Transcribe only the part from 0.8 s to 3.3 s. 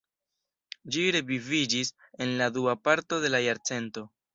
Ĝi reviviĝis en la dua parto